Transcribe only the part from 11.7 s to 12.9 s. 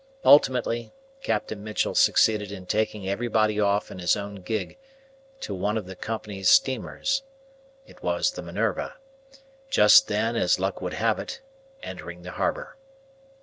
entering the harbour.